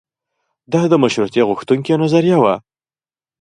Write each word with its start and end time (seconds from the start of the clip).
دا 0.73 0.81
د 0.91 0.93
مشروطیه 1.03 1.43
غوښتونکیو 1.49 2.01
نظریه 2.03 2.37
وه. 2.43 2.55